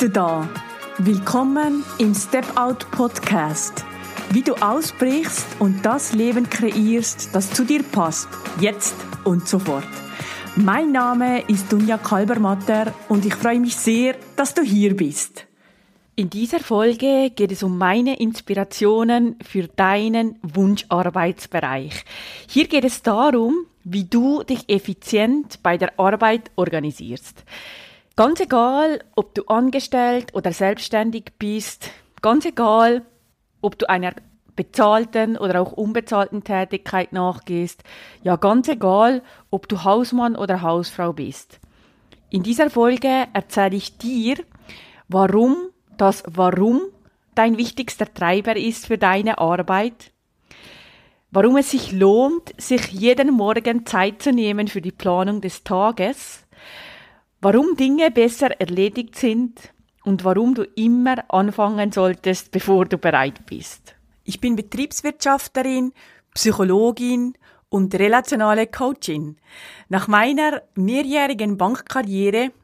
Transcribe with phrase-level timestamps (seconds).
[0.00, 0.48] du da.
[0.96, 3.84] Willkommen im Step Out Podcast.
[4.30, 8.28] Wie du ausbrichst und das Leben kreierst, das zu dir passt,
[8.60, 8.94] jetzt
[9.24, 9.84] und sofort.
[10.56, 15.46] Mein Name ist Dunja Kalbermatter und ich freue mich sehr, dass du hier bist.
[16.16, 22.06] In dieser Folge geht es um meine Inspirationen für deinen Wunscharbeitsbereich.
[22.48, 27.44] Hier geht es darum, wie du dich effizient bei der Arbeit organisierst.
[28.20, 33.00] Ganz egal, ob du angestellt oder selbstständig bist, ganz egal,
[33.62, 34.12] ob du einer
[34.54, 37.82] bezahlten oder auch unbezahlten Tätigkeit nachgehst,
[38.22, 41.60] ja ganz egal, ob du Hausmann oder Hausfrau bist.
[42.28, 44.36] In dieser Folge erzähle ich dir,
[45.08, 46.82] warum das Warum
[47.34, 50.12] dein wichtigster Treiber ist für deine Arbeit,
[51.30, 56.44] warum es sich lohnt, sich jeden Morgen Zeit zu nehmen für die Planung des Tages,
[57.40, 59.72] warum Dinge besser erledigt sind
[60.04, 63.94] und warum du immer anfangen solltest, bevor du bereit bist.
[64.24, 65.92] Ich bin Betriebswirtschafterin,
[66.34, 67.34] Psychologin
[67.68, 69.36] und relationale Coachin.
[69.88, 72.52] Nach meiner mehrjährigen Bankkarriere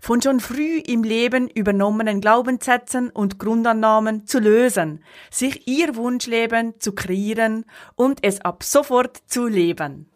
[0.00, 6.92] von schon früh im Leben übernommenen Glaubenssätzen und Grundannahmen zu lösen, sich ihr Wunschleben zu
[6.92, 7.64] kreieren
[7.96, 10.10] und es ab sofort zu leben.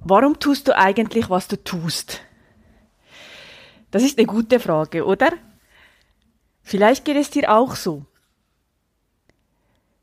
[0.00, 2.20] Warum tust du eigentlich, was du tust?
[3.90, 5.30] Das ist eine gute Frage, oder?
[6.62, 8.04] Vielleicht geht es dir auch so.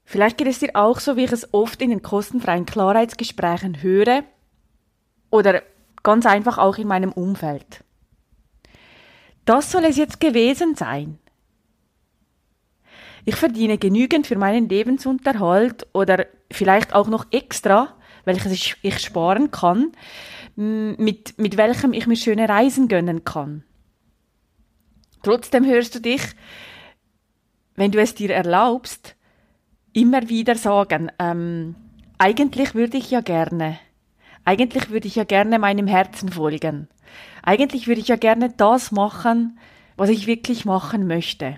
[0.05, 4.23] Vielleicht geht es dir auch so, wie ich es oft in den kostenfreien Klarheitsgesprächen höre
[5.29, 5.61] oder
[6.03, 7.83] ganz einfach auch in meinem Umfeld.
[9.51, 11.19] Das soll es jetzt gewesen sein.
[13.25, 19.91] Ich verdiene genügend für meinen Lebensunterhalt oder vielleicht auch noch extra, welches ich sparen kann,
[20.55, 23.65] mit, mit welchem ich mir schöne Reisen gönnen kann.
[25.21, 26.21] Trotzdem hörst du dich,
[27.75, 29.17] wenn du es dir erlaubst,
[29.91, 31.75] immer wieder sagen, ähm,
[32.17, 33.77] eigentlich würde ich ja gerne,
[34.45, 36.87] eigentlich würde ich ja gerne meinem Herzen folgen.
[37.43, 39.59] Eigentlich würde ich ja gerne das machen,
[39.97, 41.57] was ich wirklich machen möchte.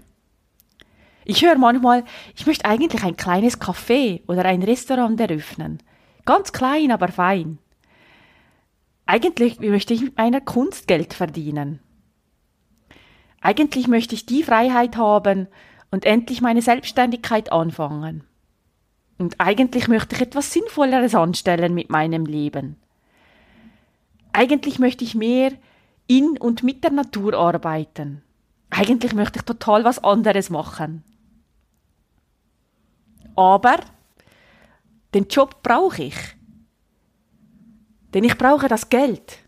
[1.25, 2.03] Ich höre manchmal,
[2.35, 5.81] ich möchte eigentlich ein kleines Café oder ein Restaurant eröffnen.
[6.25, 7.59] Ganz klein, aber fein.
[9.05, 11.79] Eigentlich möchte ich mit meiner Kunst Geld verdienen.
[13.41, 15.47] Eigentlich möchte ich die Freiheit haben
[15.91, 18.23] und endlich meine Selbstständigkeit anfangen.
[19.17, 22.77] Und eigentlich möchte ich etwas Sinnvolleres anstellen mit meinem Leben.
[24.31, 25.53] Eigentlich möchte ich mehr
[26.07, 28.23] in und mit der Natur arbeiten.
[28.69, 31.03] Eigentlich möchte ich total was anderes machen.
[33.35, 33.79] Aber
[35.13, 36.15] den Job brauche ich.
[38.13, 39.39] Denn ich brauche das Geld.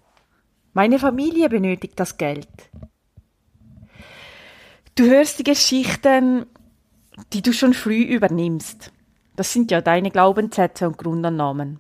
[0.74, 2.48] Meine Familie benötigt das Geld.
[4.96, 6.46] Du hörst die Geschichten,
[7.34, 8.92] die du schon früh übernimmst.
[9.36, 11.80] Das sind ja deine Glaubenssätze und Grundannahmen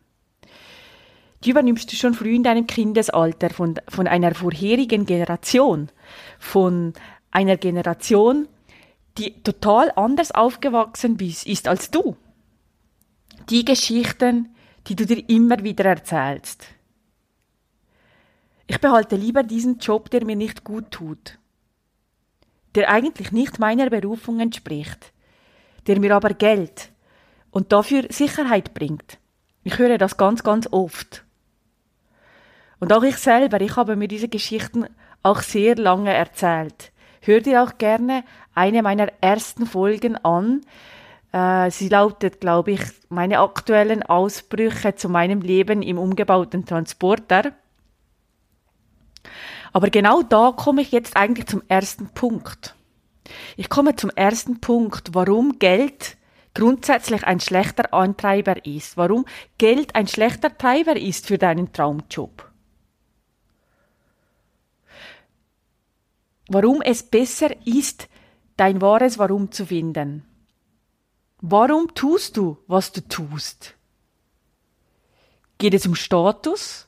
[1.45, 5.89] die übernimmst du schon früh in deinem Kindesalter von, von einer vorherigen Generation,
[6.39, 6.93] von
[7.31, 8.47] einer Generation,
[9.17, 12.17] die total anders aufgewachsen ist als du.
[13.49, 14.55] Die Geschichten,
[14.87, 16.65] die du dir immer wieder erzählst.
[18.67, 21.37] Ich behalte lieber diesen Job, der mir nicht gut tut,
[22.73, 25.13] der eigentlich nicht meiner Berufung entspricht,
[25.85, 26.91] der mir aber Geld
[27.55, 29.17] und dafür Sicherheit bringt.
[29.63, 31.23] Ich höre das ganz, ganz oft.
[32.81, 34.87] Und auch ich selber, ich habe mir diese Geschichten
[35.23, 36.91] auch sehr lange erzählt.
[37.21, 40.65] Hör dir auch gerne eine meiner ersten Folgen an.
[41.31, 47.53] Äh, sie lautet, glaube ich, meine aktuellen Ausbrüche zu meinem Leben im umgebauten Transporter.
[49.71, 52.75] Aber genau da komme ich jetzt eigentlich zum ersten Punkt.
[53.55, 56.17] Ich komme zum ersten Punkt, warum Geld
[56.55, 59.25] grundsätzlich ein schlechter Antreiber ist, warum
[59.59, 62.51] Geld ein schlechter Treiber ist für deinen Traumjob.
[66.47, 68.07] warum es besser ist,
[68.57, 70.25] dein wahres Warum zu finden.
[71.41, 73.75] Warum tust du, was du tust?
[75.57, 76.87] Geht es um Status?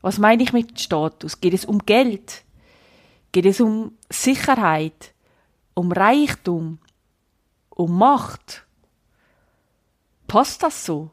[0.00, 1.40] Was meine ich mit Status?
[1.40, 2.44] Geht es um Geld?
[3.32, 5.14] Geht es um Sicherheit?
[5.74, 6.78] Um Reichtum?
[7.74, 8.66] Um Macht?
[10.28, 11.10] Passt das so?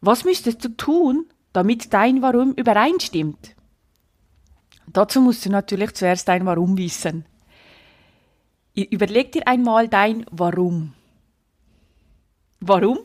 [0.00, 3.56] Was müsstest du tun, damit dein Warum übereinstimmt?
[4.86, 7.26] Dazu musst du natürlich zuerst dein Warum wissen.
[8.74, 10.94] Überleg dir einmal dein Warum.
[12.60, 12.98] Warum?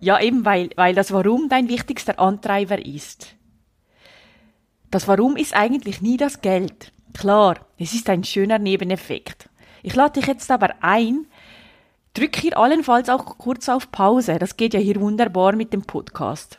[0.00, 3.36] Ja, eben weil, weil das Warum dein wichtigster Antreiber ist.
[4.90, 6.92] Das Warum ist eigentlich nie das Geld.
[7.14, 9.48] Klar, es ist ein schöner Nebeneffekt.
[9.82, 11.26] Ich lade dich jetzt aber ein,
[12.12, 14.38] drück hier allenfalls auch kurz auf Pause.
[14.38, 16.58] Das geht ja hier wunderbar mit dem Podcast.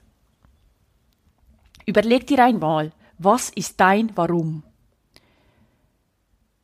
[1.86, 4.64] Überleg dir einmal, was ist dein Warum?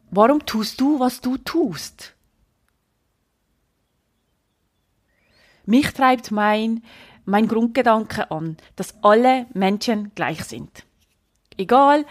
[0.09, 2.15] Warum tust du, was du tust?
[5.65, 6.83] Mich treibt mein,
[7.25, 10.85] mein Grundgedanke an, dass alle Menschen gleich sind.
[11.55, 12.05] Egal,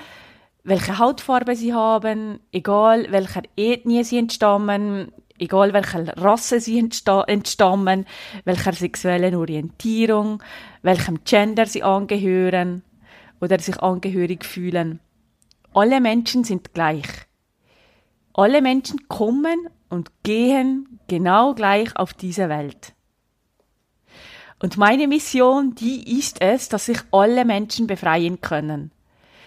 [0.63, 8.07] welche Hautfarbe sie haben, egal welcher Ethnie sie entstammen, egal welcher Rasse sie entstammen,
[8.45, 10.43] welcher sexuellen Orientierung,
[10.83, 12.83] welchem Gender sie angehören
[13.41, 15.01] oder sich angehörig fühlen.
[15.73, 17.07] Alle Menschen sind gleich.
[18.35, 22.95] Alle Menschen kommen und gehen genau gleich auf diese Welt.
[24.63, 28.93] Und meine Mission, die ist es, dass sich alle Menschen befreien können.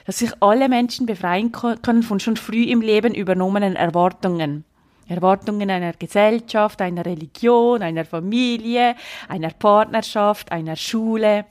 [0.06, 4.66] Dass sich alle Menschen befreien können von schon früh im Leben übernommenen Erwartungen.
[5.08, 8.96] Erwartungen einer Gesellschaft, einer Religion, einer Familie,
[9.28, 11.46] einer Partnerschaft, einer Schule,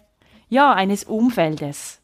[0.49, 2.03] ja, eines Umfeldes.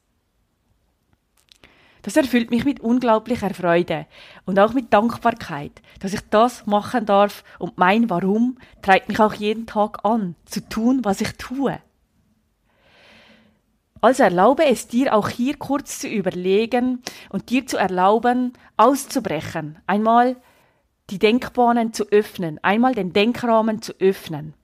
[2.02, 4.06] Das erfüllt mich mit unglaublicher Freude
[4.46, 9.34] und auch mit Dankbarkeit, dass ich das machen darf und mein Warum treibt mich auch
[9.34, 11.78] jeden Tag an, zu tun, was ich tue.
[14.00, 20.36] Also erlaube es dir auch hier kurz zu überlegen und dir zu erlauben, auszubrechen, einmal
[21.10, 24.54] die Denkbahnen zu öffnen, einmal den Denkrahmen zu öffnen.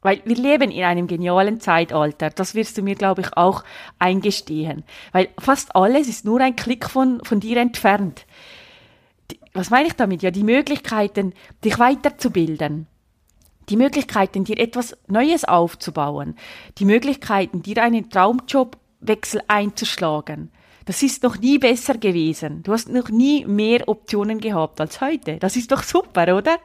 [0.00, 3.64] Weil wir leben in einem genialen Zeitalter, das wirst du mir, glaube ich, auch
[3.98, 4.84] eingestehen.
[5.12, 8.26] Weil fast alles ist nur ein Klick von, von dir entfernt.
[9.30, 10.22] Die, was meine ich damit?
[10.22, 11.34] Ja, die Möglichkeiten,
[11.64, 12.86] dich weiterzubilden.
[13.68, 16.36] Die Möglichkeiten, dir etwas Neues aufzubauen.
[16.78, 20.50] Die Möglichkeiten, dir einen Traumjobwechsel einzuschlagen.
[20.86, 22.62] Das ist noch nie besser gewesen.
[22.62, 25.36] Du hast noch nie mehr Optionen gehabt als heute.
[25.36, 26.56] Das ist doch super, oder?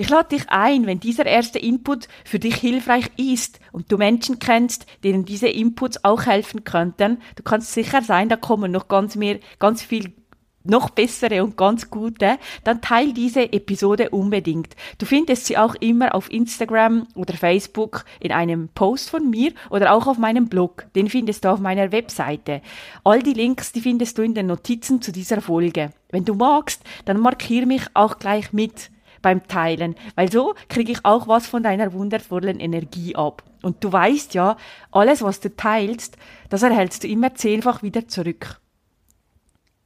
[0.00, 4.38] Ich lade dich ein, wenn dieser erste Input für dich hilfreich ist und du Menschen
[4.38, 7.20] kennst, denen diese Inputs auch helfen könnten.
[7.34, 10.12] Du kannst sicher sein, da kommen noch ganz mehr, ganz viel
[10.68, 14.76] noch bessere und ganz gute, dann teil diese Episode unbedingt.
[14.98, 19.92] Du findest sie auch immer auf Instagram oder Facebook in einem Post von mir oder
[19.92, 20.86] auch auf meinem Blog.
[20.94, 22.62] Den findest du auf meiner Webseite.
[23.04, 25.92] All die Links, die findest du in den Notizen zu dieser Folge.
[26.10, 28.90] Wenn du magst, dann markier mich auch gleich mit
[29.22, 33.42] beim Teilen, weil so kriege ich auch was von deiner wundervollen Energie ab.
[33.62, 34.56] Und du weißt ja,
[34.92, 36.16] alles, was du teilst,
[36.48, 38.60] das erhältst du immer zehnfach wieder zurück.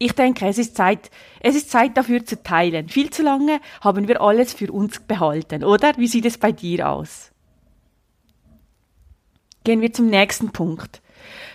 [0.05, 2.89] Ich denke, es ist Zeit, es ist Zeit dafür zu teilen.
[2.89, 5.97] Viel zu lange haben wir alles für uns behalten, oder?
[5.97, 7.31] Wie sieht es bei dir aus?
[9.63, 11.03] Gehen wir zum nächsten Punkt.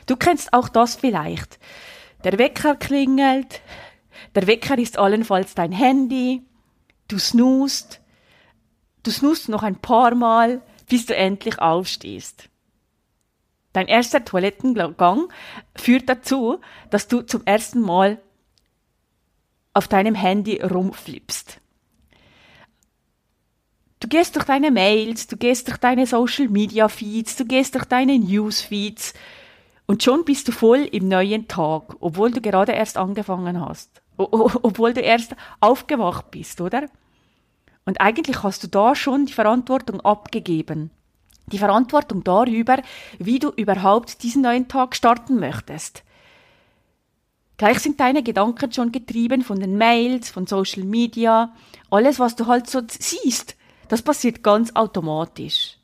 [0.06, 1.60] Du kennst auch das vielleicht.
[2.24, 3.60] Der Wecker klingelt,
[4.34, 6.42] der Wecker ist allenfalls dein Handy,
[7.10, 8.00] Du snoost,
[9.04, 12.48] du snoost noch ein paar Mal, bis du endlich aufstehst.
[13.74, 15.28] Dein erster Toilettengang
[15.76, 18.22] führt dazu, dass du zum ersten Mal
[19.78, 21.60] auf deinem Handy rumflippst.
[24.00, 27.86] Du gehst durch deine Mails, du gehst durch deine Social Media Feeds, du gehst durch
[27.86, 29.14] deine News Feeds
[29.86, 34.94] und schon bist du voll im neuen Tag, obwohl du gerade erst angefangen hast obwohl
[34.94, 36.86] du erst aufgewacht bist, oder?
[37.86, 40.92] Und eigentlich hast du da schon die Verantwortung abgegeben.
[41.52, 42.82] Die Verantwortung darüber,
[43.20, 46.04] wie du überhaupt diesen neuen Tag starten möchtest.
[47.58, 51.54] Gleich sind deine Gedanken schon getrieben von den Mails, von Social Media,
[51.90, 53.56] alles, was du halt so siehst.
[53.88, 55.78] Das passiert ganz automatisch.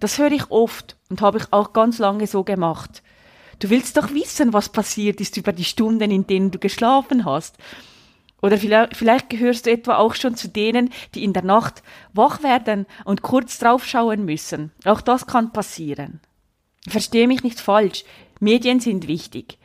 [0.00, 3.02] Das höre ich oft und habe ich auch ganz lange so gemacht.
[3.58, 7.56] Du willst doch wissen, was passiert ist über die Stunden, in denen du geschlafen hast.
[8.40, 11.82] Oder vielleicht, vielleicht gehörst du etwa auch schon zu denen, die in der Nacht
[12.12, 14.72] wach werden und kurz draufschauen müssen.
[14.84, 16.20] Auch das kann passieren.
[16.86, 18.04] Verstehe mich nicht falsch.
[18.40, 19.58] Medien sind wichtig.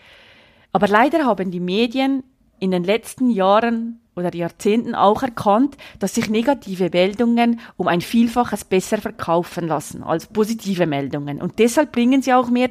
[0.72, 2.24] Aber leider haben die Medien
[2.60, 8.66] in den letzten Jahren oder Jahrzehnten auch erkannt, dass sich negative Meldungen um ein Vielfaches
[8.66, 11.42] besser verkaufen lassen als positive Meldungen.
[11.42, 12.70] Und deshalb bringen sie auch mehr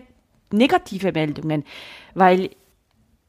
[0.53, 1.65] negative Meldungen,
[2.15, 2.51] weil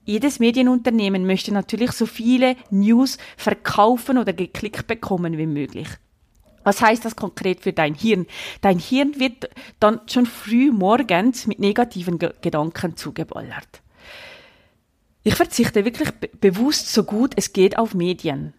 [0.05, 5.87] jedes Medienunternehmen möchte natürlich so viele News verkaufen oder geklickt bekommen wie möglich.
[6.63, 8.25] Was heißt das konkret für dein Hirn?
[8.61, 9.49] Dein Hirn wird
[9.79, 13.81] dann schon früh morgens mit negativen Ge Gedanken zugeballert.
[15.23, 18.53] Ich verzichte wirklich be bewusst so gut es geht auf Medien.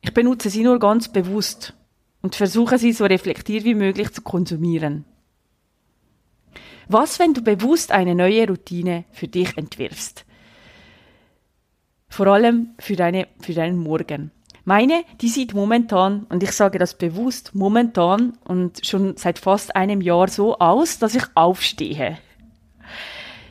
[0.00, 1.74] Ich benutze sie nur ganz bewusst
[2.22, 5.04] und versuche sie so reflektiert wie möglich zu konsumieren.
[6.88, 10.24] Was, wenn du bewusst eine neue Routine für dich entwirfst?
[12.08, 14.32] Vor allem für, deine, für deinen Morgen.
[14.64, 20.00] Meine, die sieht momentan, und ich sage das bewusst, momentan und schon seit fast einem
[20.00, 22.18] Jahr so aus, dass ich aufstehe.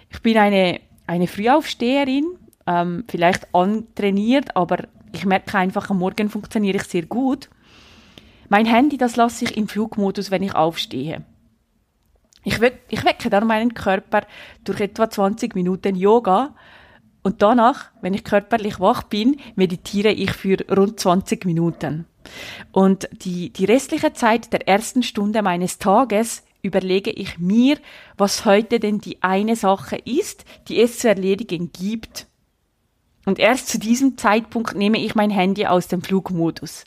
[0.10, 2.38] Ich bin eine, eine Frühaufsteherin,
[2.68, 4.78] ähm, vielleicht antrainiert, aber
[5.12, 7.50] ich merke einfach, am Morgen funktioniere ich sehr gut.
[8.48, 11.24] Mein Handy, das lasse ich im Flugmodus, wenn ich aufstehe.
[12.44, 14.22] Ich, we ich wecke dann meinen Körper
[14.64, 16.54] durch etwa 20 Minuten Yoga
[17.24, 22.06] und danach, wenn ich körperlich wach bin, meditiere ich für rund 20 Minuten.
[22.72, 27.78] Und die, die restliche Zeit der ersten Stunde meines Tages überlege ich mir,
[28.18, 32.28] was heute denn die eine Sache ist, die es zu erledigen gibt.
[33.26, 36.86] Und erst zu diesem Zeitpunkt nehme ich mein Handy aus dem Flugmodus.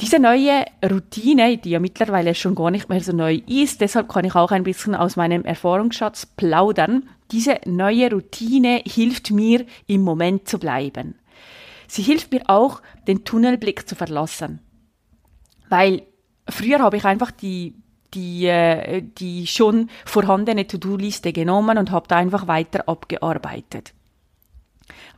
[0.00, 4.26] Diese neue Routine, die ja mittlerweile schon gar nicht mehr so neu ist, deshalb kann
[4.26, 7.08] ich auch ein bisschen aus meinem Erfahrungsschatz plaudern.
[7.30, 11.14] Diese neue Routine hilft mir, im Moment zu bleiben.
[11.88, 14.60] Sie hilft mir auch, den Tunnelblick zu verlassen.
[15.70, 16.02] Weil
[16.48, 17.74] früher habe ich einfach die,
[18.14, 23.92] die, äh, die schon vorhandene To-Do-Liste genommen und habe da einfach weiter abgearbeitet.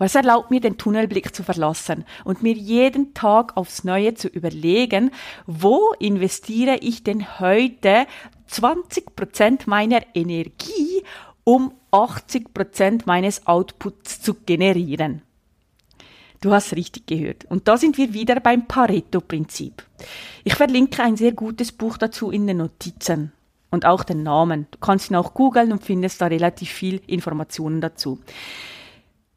[0.00, 5.11] Es erlaubt mir, den Tunnelblick zu verlassen und mir jeden Tag aufs Neue zu überlegen,
[5.47, 8.06] wo investiere ich denn heute
[8.47, 11.02] 20 Prozent meiner Energie,
[11.44, 15.23] um 80 Prozent meines Outputs zu generieren.
[16.40, 17.45] Du hast richtig gehört.
[17.47, 19.83] Und da sind wir wieder beim Pareto-Prinzip.
[20.45, 23.33] Ich verlinke ein sehr gutes Buch dazu in den Notizen
[23.71, 24.66] und auch den Namen.
[24.71, 28.21] Du kannst ihn auch googeln und findest da relativ viel Informationen dazu.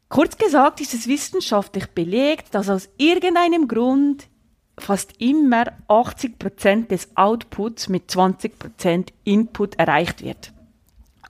[0.08, 4.28] Kurz gesagt ist es wissenschaftlich belegt, dass aus irgendeinem Grund
[4.78, 10.52] fast immer 80% des Outputs mit 20% Input erreicht wird.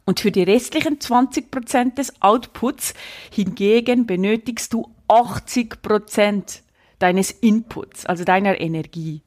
[0.05, 2.95] Und für die restlichen 20% des Outputs
[3.31, 6.61] hingegen benötigst du 80%
[6.99, 9.23] deines Inputs, also deiner Energie.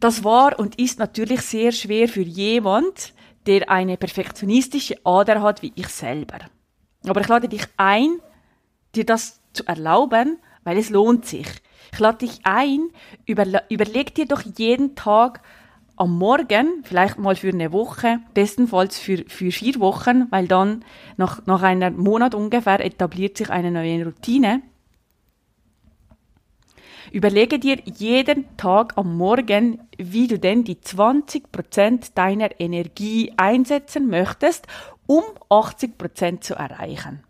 [0.00, 3.14] Das war und ist natürlich sehr schwer für jemand,
[3.46, 6.38] der eine perfektionistische Ader hat wie ich selber.
[7.06, 8.20] Aber ich lade dich ein,
[8.94, 11.48] dir das zu erlauben, weil es lohnt sich.
[11.92, 12.90] Ich lade dich ein,
[13.26, 15.42] überleg dir doch jeden Tag
[15.98, 20.84] am Morgen, vielleicht mal für eine Woche, bestenfalls für, für vier Wochen, weil dann
[21.16, 24.62] nach, nach einem Monat ungefähr etabliert sich eine neue Routine.
[27.10, 34.66] Überlege dir jeden Tag am Morgen, wie du denn die 20% deiner Energie einsetzen möchtest,
[35.06, 37.24] um 80% zu erreichen.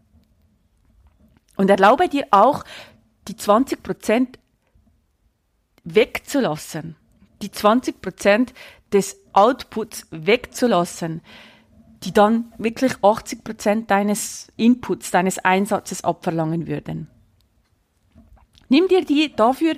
[1.56, 2.64] Und erlaube dir auch,
[3.28, 4.38] die 20%
[5.84, 6.96] wegzulassen,
[7.42, 8.48] die 20%
[8.92, 11.22] des Outputs wegzulassen,
[12.04, 17.08] die dann wirklich 80% deines Inputs, deines Einsatzes abverlangen würden.
[18.68, 19.74] Nimm dir die dafür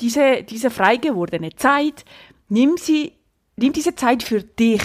[0.00, 2.04] diese, diese frei gewordene Zeit,
[2.48, 3.12] nimm sie,
[3.56, 4.82] nimm diese Zeit für dich.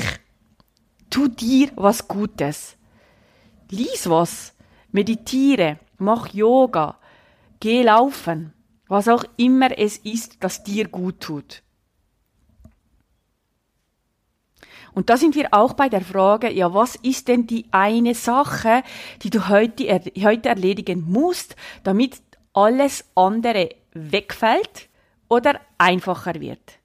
[1.10, 2.78] Tu dir was Gutes.
[3.72, 4.54] Lies was,
[4.92, 6.98] meditiere, mach Yoga,
[7.60, 8.54] geh laufen,
[8.88, 11.64] was auch immer es ist, das dir gut tut.
[15.00, 18.84] Und da sind wir auch bei der Frage, ja, was ist denn die eine Sache,
[19.24, 22.18] die du heute, heute erledigen musst, damit
[22.52, 24.90] alles andere wegfällt
[25.30, 26.80] oder einfacher wird?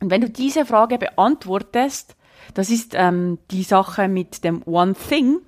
[0.00, 2.14] Und wenn du diese Frage beantwortest,
[2.54, 5.40] das ist ähm, die Sache mit dem One Thing,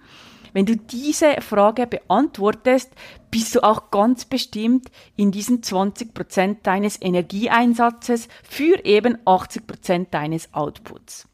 [0.55, 2.93] wenn du diese Frage beantwortest,
[3.31, 11.29] bist du auch ganz bestimmt in diesen 20% deines Energieeinsatzes für eben 80% deines Outputs.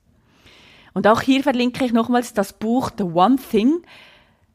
[0.95, 3.83] Und auch hier verlinke ich nochmals das Buch The One Thing,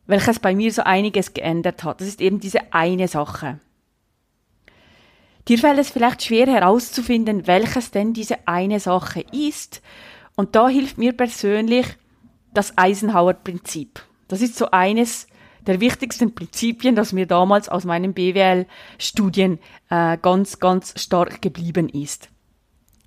[0.07, 2.01] welches bei mir so einiges geändert hat.
[2.01, 3.59] Das ist eben diese eine Sache.
[5.47, 9.83] Dir fällt es vielleicht schwer herauszufinden, welches denn diese eine Sache ist.
[10.35, 11.85] Und da hilft mir persönlich
[12.51, 14.01] das Eisenhower-Prinzip.
[14.27, 15.27] Das ist so eines
[15.65, 22.29] der wichtigsten Prinzipien, das mir damals aus meinen BWL-Studien äh, ganz, ganz stark geblieben ist.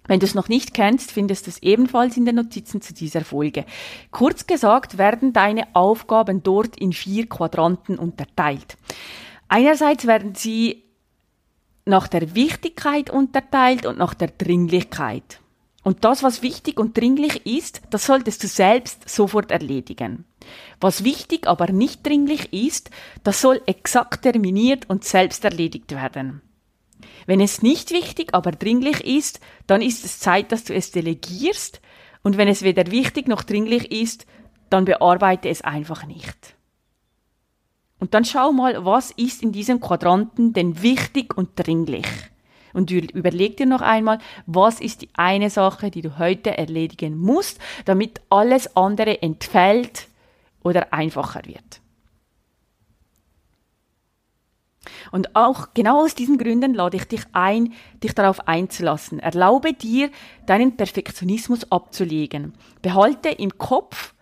[0.08, 3.20] Wenn du es noch nicht kennst, findest du es ebenfalls in den Notizen zu dieser
[3.20, 3.66] Folge.
[4.10, 8.78] Kurz gesagt werden deine Aufgaben dort in vier Quadranten unterteilt.
[9.48, 10.84] Einerseits werden sie
[11.84, 15.40] nach der Wichtigkeit unterteilt und nach der Dringlichkeit.
[15.84, 20.24] Und das, was wichtig und dringlich ist, das solltest du selbst sofort erledigen.
[20.80, 22.90] Was wichtig, aber nicht dringlich ist,
[23.24, 26.42] das soll exakt terminiert und selbst erledigt werden.
[27.26, 31.80] Wenn es nicht wichtig, aber dringlich ist, dann ist es Zeit, dass du es delegierst.
[32.22, 34.26] Und wenn es weder wichtig noch dringlich ist,
[34.70, 36.56] dann bearbeite es einfach nicht.
[38.00, 42.06] Und dann schau mal, was ist in diesem Quadranten denn wichtig und dringlich?
[42.72, 47.58] Und überleg dir noch einmal, was ist die eine Sache, die du heute erledigen musst,
[47.86, 50.07] damit alles andere entfällt
[50.68, 51.80] oder einfacher wird.
[55.10, 59.18] Und auch genau aus diesen Gründen lade ich dich ein, dich darauf einzulassen.
[59.18, 60.10] Erlaube dir,
[60.46, 62.54] deinen Perfektionismus abzulegen.
[62.82, 64.14] Behalte im Kopf,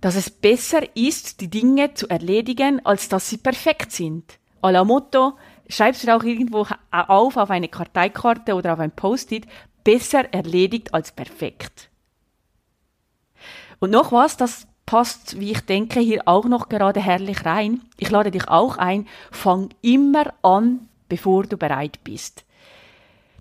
[0.00, 4.38] dass es besser ist, die Dinge zu erledigen, als dass sie perfekt sind.
[4.62, 5.34] A la Motto,
[5.68, 9.46] schreibst du auch irgendwo auf, auf eine Karteikarte oder auf ein Post-it,
[9.84, 11.90] besser erledigt als perfekt.
[13.78, 17.82] Und noch was, das passt, wie ich denke, hier auch noch gerade herrlich rein.
[17.98, 22.46] Ich lade dich auch ein, fang immer an, bevor du bereit bist.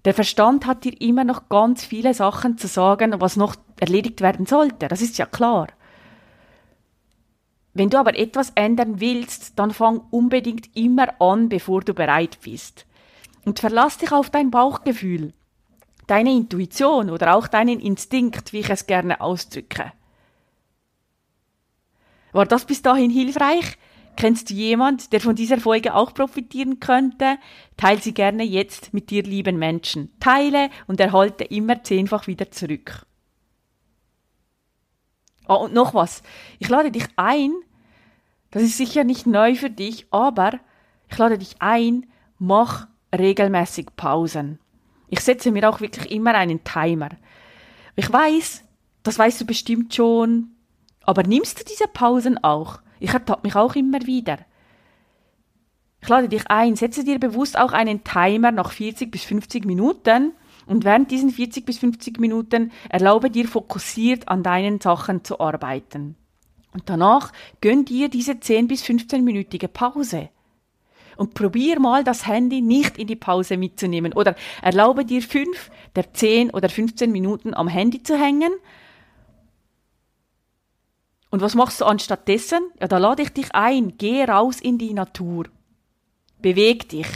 [0.03, 4.45] Der Verstand hat dir immer noch ganz viele Sachen zu sagen, was noch erledigt werden
[4.45, 4.89] sollte.
[4.89, 5.67] Das ist ja klar.
[7.73, 12.85] Wenn du aber etwas ändern willst, dann fang unbedingt immer an, bevor du bereit bist.
[13.45, 15.31] Und verlass dich auf dein Bauchgefühl,
[16.07, 19.93] deine Intuition oder auch deinen Instinkt, wie ich es gerne ausdrücke.
[22.31, 23.77] War das bis dahin hilfreich?
[24.15, 27.37] Kennst du jemand, der von dieser Folge auch profitieren könnte?
[27.77, 30.11] Teil sie gerne jetzt mit dir lieben Menschen.
[30.19, 33.05] Teile und erhalte immer zehnfach wieder zurück.
[35.47, 36.23] Oh, und noch was.
[36.57, 37.53] Ich lade dich ein,
[38.51, 40.59] das ist sicher nicht neu für dich, aber
[41.09, 42.07] ich lade dich ein,
[42.39, 44.59] mach regelmäßig Pausen.
[45.09, 47.09] Ich setze mir auch wirklich immer einen Timer.
[47.95, 48.63] Ich weiß,
[49.03, 50.56] das weißt du bestimmt schon,
[51.07, 52.79] aber nimmst du diese Pausen auch?
[52.99, 54.37] Ich ertappe mich auch immer wieder.
[56.01, 60.33] Ich lade dich ein, setze dir bewusst auch einen Timer nach 40 bis 50 Minuten
[60.67, 66.15] und während diesen 40 bis 50 Minuten erlaube dir fokussiert an deinen Sachen zu arbeiten.
[66.73, 70.29] Und danach gönn dir diese 10 bis 15-minütige Pause.
[71.15, 76.13] Und probier mal das Handy nicht in die Pause mitzunehmen oder erlaube dir 5 der
[76.13, 78.51] 10 oder 15 Minuten am Handy zu hängen.
[81.29, 82.59] Und was machst du anstattdessen?
[82.79, 83.97] Ja, da lade ich dich ein.
[83.97, 85.45] Geh raus in die Natur.
[86.41, 87.07] Beweg dich.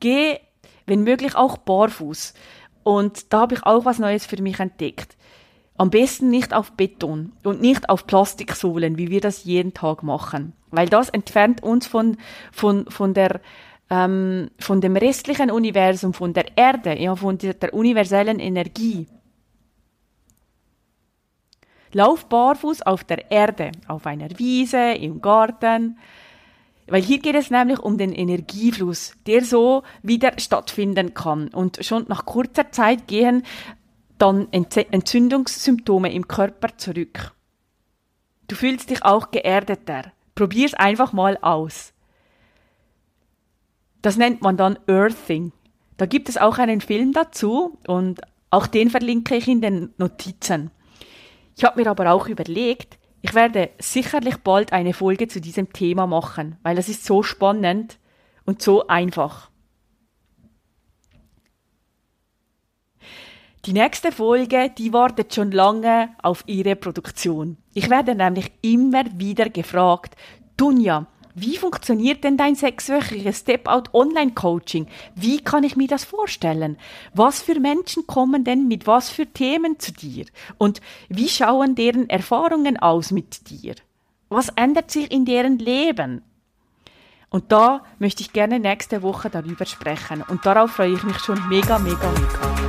[0.00, 0.38] Geh,
[0.86, 2.34] wenn möglich, auch barfuß.
[2.84, 5.16] Und da habe ich auch was Neues für mich entdeckt.
[5.76, 10.54] Am besten nicht auf Beton und nicht auf Plastiksohlen, wie wir das jeden Tag machen.
[10.70, 12.16] Weil das entfernt uns von,
[12.50, 13.40] von, von der,
[13.90, 19.06] ähm, von dem restlichen Universum, von der Erde, ja, von der, der universellen Energie.
[21.92, 25.98] Lauf barfuß auf der Erde, auf einer Wiese, im Garten,
[26.88, 31.48] weil hier geht es nämlich um den Energiefluss, der so wieder stattfinden kann.
[31.48, 33.42] Und schon nach kurzer Zeit gehen
[34.16, 37.32] dann Entzündungssymptome im Körper zurück.
[38.48, 40.12] Du fühlst dich auch geerdeter.
[40.34, 41.92] Probier's einfach mal aus.
[44.02, 45.52] Das nennt man dann Earthing.
[45.98, 48.20] Da gibt es auch einen Film dazu und
[48.50, 50.70] auch den verlinke ich in den Notizen.
[51.58, 56.06] Ich habe mir aber auch überlegt, ich werde sicherlich bald eine Folge zu diesem Thema
[56.06, 57.98] machen, weil das ist so spannend
[58.44, 59.50] und so einfach.
[63.64, 67.56] Die nächste Folge, die wartet schon lange auf ihre Produktion.
[67.74, 70.14] Ich werde nämlich immer wieder gefragt,
[70.56, 71.08] Dunja,
[71.40, 74.86] wie funktioniert denn dein sechswöchiges Step-Out Online-Coaching?
[75.14, 76.78] Wie kann ich mir das vorstellen?
[77.14, 80.26] Was für Menschen kommen denn mit was für Themen zu dir?
[80.58, 83.74] Und wie schauen deren Erfahrungen aus mit dir?
[84.28, 86.22] Was ändert sich in deren Leben?
[87.30, 90.22] Und da möchte ich gerne nächste Woche darüber sprechen.
[90.22, 92.68] Und darauf freue ich mich schon mega, mega, mega.